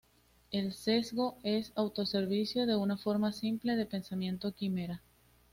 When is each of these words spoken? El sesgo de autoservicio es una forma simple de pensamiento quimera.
El 0.49 0.73
sesgo 0.73 1.37
de 1.43 1.63
autoservicio 1.75 2.63
es 2.63 2.69
una 2.69 2.97
forma 2.97 3.31
simple 3.31 3.75
de 3.75 3.85
pensamiento 3.85 4.51
quimera. 4.51 5.03